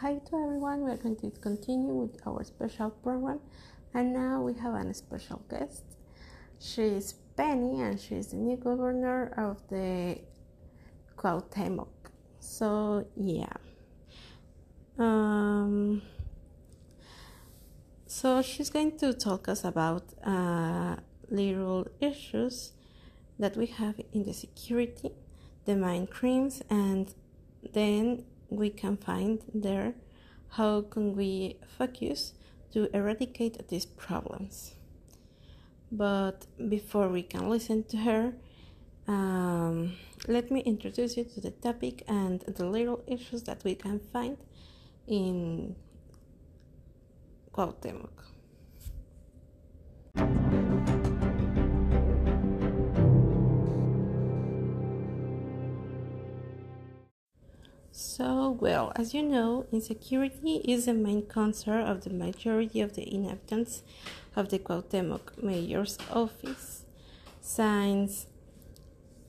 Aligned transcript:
hi 0.00 0.14
to 0.14 0.36
everyone. 0.36 0.80
We're 0.80 0.96
going 0.96 1.16
to 1.16 1.30
continue 1.30 1.92
with 1.92 2.26
our 2.26 2.42
special 2.42 2.90
program, 2.90 3.40
and 3.92 4.14
now 4.14 4.40
we 4.40 4.54
have 4.54 4.74
a 4.74 4.94
special 4.94 5.42
guest. 5.50 5.84
She 6.58 6.82
is 6.82 7.12
Penny, 7.36 7.82
and 7.82 8.00
she 8.00 8.14
is 8.14 8.28
the 8.28 8.36
new 8.36 8.56
governor 8.56 9.34
of 9.36 9.60
the 9.68 10.18
Cuauhtemoc. 11.16 11.88
So 12.40 13.06
yeah. 13.14 13.52
Um, 14.98 16.02
so 18.06 18.42
she's 18.42 18.70
going 18.70 18.96
to 18.98 19.12
talk 19.12 19.48
us 19.48 19.64
about 19.64 20.04
uh, 20.24 20.96
little 21.28 21.86
issues 22.00 22.72
that 23.38 23.54
we 23.56 23.66
have 23.66 24.00
in 24.12 24.24
the 24.24 24.32
security, 24.32 25.12
the 25.66 25.76
main 25.76 26.06
crimes, 26.06 26.62
and 26.70 27.14
then 27.74 28.24
we 28.50 28.70
can 28.70 28.96
find 28.96 29.42
there 29.54 29.94
how 30.50 30.82
can 30.82 31.14
we 31.14 31.56
focus 31.76 32.32
to 32.72 32.94
eradicate 32.96 33.68
these 33.68 33.86
problems. 33.86 34.74
But 35.90 36.46
before 36.68 37.08
we 37.08 37.22
can 37.22 37.48
listen 37.48 37.84
to 37.84 37.96
her, 37.98 38.34
um, 39.06 39.94
let 40.26 40.50
me 40.50 40.60
introduce 40.60 41.16
you 41.16 41.24
to 41.24 41.40
the 41.40 41.50
topic 41.50 42.02
and 42.08 42.40
the 42.40 42.66
little 42.66 43.02
issues 43.06 43.42
that 43.44 43.64
we 43.64 43.74
can 43.74 44.00
find 44.12 44.36
in 45.06 45.76
Cuauhtemoc. 47.52 48.10
So, 58.00 58.56
well, 58.60 58.92
as 58.94 59.12
you 59.12 59.24
know, 59.24 59.66
insecurity 59.72 60.58
is 60.58 60.84
the 60.84 60.94
main 60.94 61.26
concern 61.26 61.84
of 61.84 62.04
the 62.04 62.10
majority 62.10 62.80
of 62.80 62.94
the 62.94 63.12
inhabitants 63.12 63.82
of 64.36 64.50
the 64.50 64.60
Cuauhtemoc 64.60 65.42
mayor's 65.42 65.98
office. 66.08 66.84
Since 67.40 68.28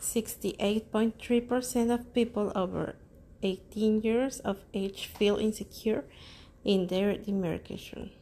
68.3% 0.00 1.92
of 1.92 2.14
people 2.14 2.52
over 2.54 2.94
18 3.42 4.02
years 4.02 4.38
of 4.38 4.58
age 4.72 5.06
feel 5.06 5.38
insecure 5.38 6.04
in 6.64 6.86
their 6.86 7.16
demarcation. 7.16 8.12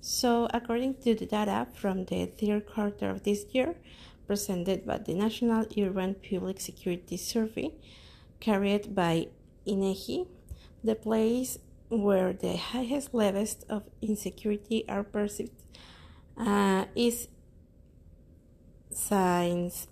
So, 0.00 0.48
according 0.54 0.94
to 1.02 1.14
the 1.14 1.26
data 1.26 1.66
from 1.74 2.06
the 2.06 2.24
third 2.24 2.64
quarter 2.66 3.10
of 3.10 3.24
this 3.24 3.44
year, 3.52 3.74
presented 4.26 4.86
by 4.86 4.96
the 4.96 5.12
National 5.12 5.66
Urban 5.78 6.14
Public 6.14 6.58
Security 6.58 7.18
Survey, 7.18 7.72
carried 8.40 8.94
by 8.94 9.28
INEGI, 9.68 10.26
the 10.82 10.94
place 10.94 11.58
where 11.88 12.32
the 12.32 12.56
highest 12.56 13.12
levels 13.14 13.56
of 13.68 13.82
insecurity 14.02 14.84
are 14.88 15.04
perceived 15.04 15.52
uh, 16.36 16.86
is 16.94 17.28
since 18.90 19.86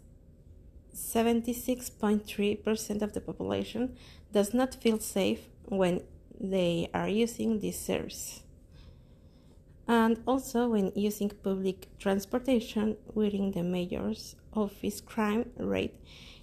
76.3% 0.94 3.02
of 3.02 3.12
the 3.12 3.20
population 3.20 3.96
does 4.32 4.54
not 4.54 4.74
feel 4.74 4.98
safe 4.98 5.48
when 5.64 6.00
they 6.38 6.90
are 6.92 7.08
using 7.08 7.60
this 7.60 7.78
service. 7.78 8.42
And 9.88 10.20
also 10.26 10.70
when 10.70 10.90
using 10.94 11.30
public 11.30 11.88
transportation 11.98 12.96
within 13.14 13.52
the 13.52 13.62
mayor's 13.62 14.34
office 14.52 15.00
crime 15.00 15.50
rate 15.56 15.94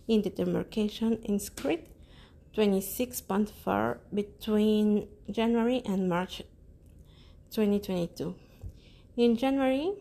in 0.07 0.21
the 0.21 0.29
demarcation 0.29 1.19
inscribed 1.23 1.89
26.4 2.55 3.97
between 4.13 5.07
January 5.31 5.81
and 5.85 6.07
March 6.07 6.43
2022. 7.49 8.35
In 9.17 9.35
January, 9.35 9.91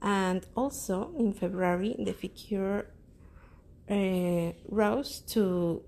And 0.00 0.46
also 0.54 1.10
in 1.18 1.32
February, 1.32 1.96
the 1.98 2.12
figure 2.12 2.86
uh, 3.90 4.52
rose 4.68 5.18
to 5.28 5.82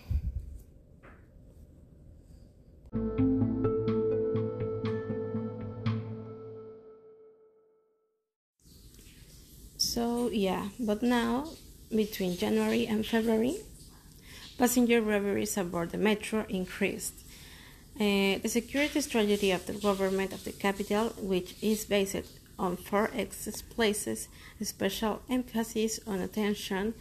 Yeah, 10.32 10.69
but 10.78 11.03
now 11.03 11.48
between 11.94 12.37
January 12.37 12.87
and 12.87 13.06
February, 13.06 13.56
passenger 14.59 15.00
robberies 15.00 15.56
aboard 15.56 15.91
the 15.91 15.98
metro 15.98 16.44
increased. 16.48 17.14
Uh, 17.98 18.38
the 18.42 18.48
security 18.48 19.00
strategy 19.00 19.50
of 19.50 19.66
the 19.66 19.72
government 19.72 20.32
of 20.32 20.44
the 20.44 20.53
capital, 20.53 21.09
which 21.19 21.54
is 21.62 21.84
based 21.84 22.16
on 22.59 22.76
four 22.76 23.10
access 23.16 23.62
places, 23.62 24.28
special 24.62 25.22
emphasis 25.31 26.00
on 26.06 26.20
attention 26.20 26.94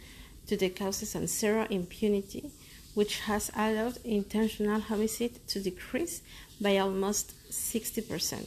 to 0.46 0.56
the 0.56 0.70
causes 0.70 1.14
and 1.14 1.28
zero 1.28 1.66
impunity, 1.70 2.50
which 2.94 3.20
has 3.20 3.50
allowed 3.54 3.98
intentional 4.04 4.80
homicide 4.80 5.38
to 5.48 5.60
decrease 5.60 6.22
by 6.60 6.78
almost 6.78 7.34
60%. 7.50 8.46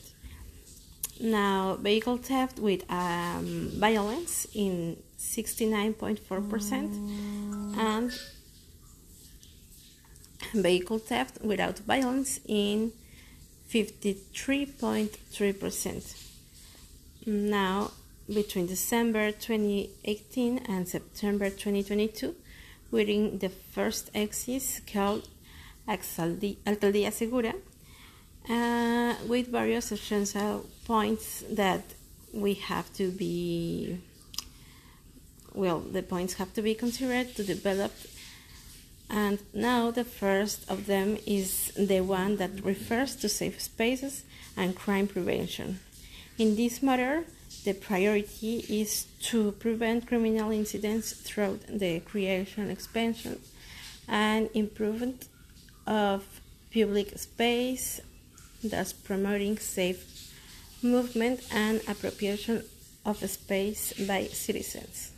Now, 1.19 1.75
vehicle 1.75 2.17
theft 2.17 2.57
with 2.59 2.89
um, 2.89 3.71
violence 3.75 4.47
in 4.53 4.97
69.4% 5.17 7.77
and 7.77 8.11
vehicle 10.53 10.97
theft 10.97 11.39
without 11.43 11.79
violence 11.79 12.39
in 12.47 12.93
53.3%. 13.69 16.23
Now, 17.25 17.91
between 18.33 18.67
December 18.67 19.31
2018 19.31 20.59
and 20.69 20.87
September 20.87 21.49
2022, 21.49 22.33
within 22.91 23.39
the 23.39 23.49
first 23.49 24.11
axis 24.15 24.79
called 24.91 25.27
Alcaldía 25.87 27.11
Segura, 27.11 27.53
uh, 28.49 29.15
with 29.27 29.47
various 29.47 29.91
essential 29.91 30.65
points 30.85 31.43
that 31.51 31.83
we 32.33 32.55
have 32.55 32.91
to 32.93 33.11
be 33.11 33.99
well 35.53 35.79
the 35.79 36.03
points 36.03 36.35
have 36.35 36.53
to 36.53 36.61
be 36.61 36.73
considered 36.73 37.35
to 37.35 37.43
develop. 37.43 37.91
And 39.11 39.39
now 39.53 39.89
the 39.89 40.03
first 40.03 40.69
of 40.69 40.85
them 40.85 41.17
is 41.25 41.71
the 41.75 42.01
one 42.01 42.37
that 42.37 42.63
refers 42.63 43.15
to 43.17 43.29
safe 43.29 43.59
spaces 43.59 44.23
and 44.55 44.75
crime 44.75 45.07
prevention. 45.07 45.79
In 46.37 46.55
this 46.55 46.83
matter 46.83 47.25
the 47.65 47.73
priority 47.73 48.65
is 48.69 49.05
to 49.29 49.51
prevent 49.53 50.07
criminal 50.07 50.51
incidents 50.51 51.13
through 51.13 51.59
the 51.67 51.99
creation 52.01 52.69
expansion 52.69 53.39
and 54.07 54.49
improvement 54.53 55.27
of 55.87 56.41
public 56.71 57.17
space 57.17 57.99
thus 58.63 58.93
promoting 58.93 59.57
safe 59.57 60.33
movement 60.81 61.41
and 61.51 61.81
appropriation 61.87 62.63
of 63.05 63.17
space 63.29 63.93
by 64.07 64.25
citizens. 64.25 65.11